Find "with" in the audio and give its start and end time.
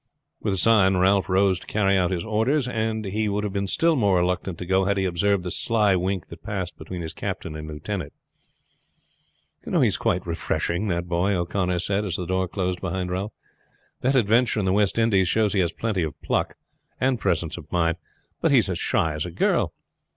0.41-0.55